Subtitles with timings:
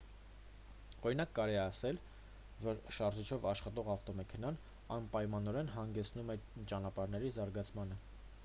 [1.09, 1.99] օրինակ կարելի է ասել
[2.63, 4.57] որ շարժիչով աշխատող ավտոմեքենան
[4.97, 6.39] անպայմանորեն հանգեցնում է
[6.73, 7.99] ճանապարհների զարգացմանը